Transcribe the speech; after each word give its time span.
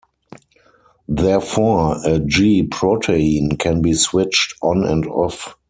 Therefore, 1.07 2.03
a 2.03 2.17
G-protein 2.17 3.55
can 3.57 3.83
be 3.83 3.93
switched 3.93 4.55
on 4.63 4.83
and 4.83 5.05
off. 5.05 5.55